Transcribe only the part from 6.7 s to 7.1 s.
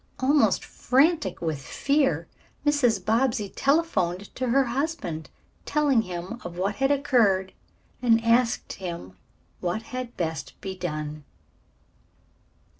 had